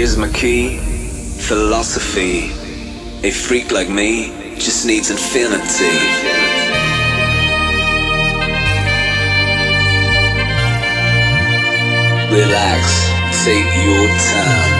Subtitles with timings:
[0.00, 2.48] Here's my key, philosophy.
[3.22, 5.60] A freak like me just needs infinity.
[12.34, 14.79] Relax, take your time.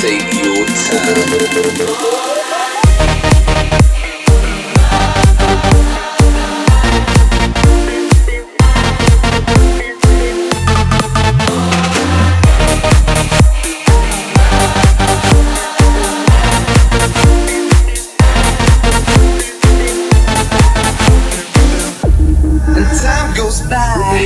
[0.00, 2.49] take your time.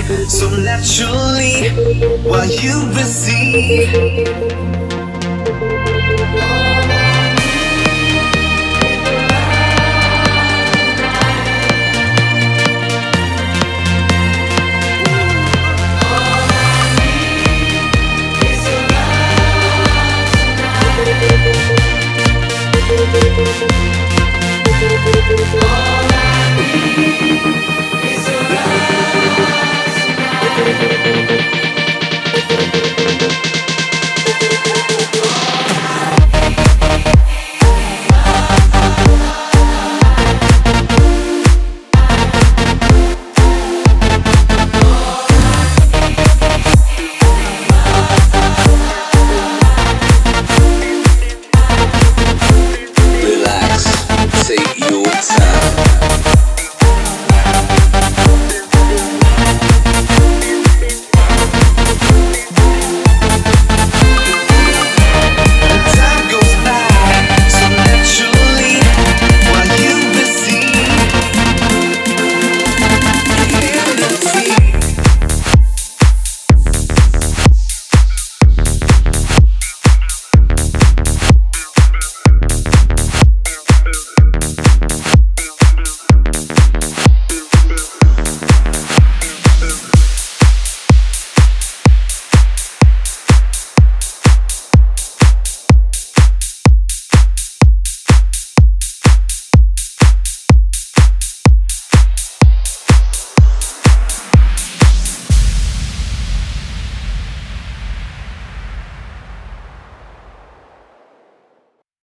[0.02, 1.70] so naturally
[2.24, 4.24] what you receive.